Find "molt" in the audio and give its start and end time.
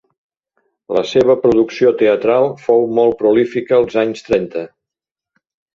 3.01-3.21